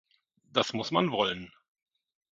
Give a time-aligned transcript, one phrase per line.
[0.51, 1.53] Das muss man wollen.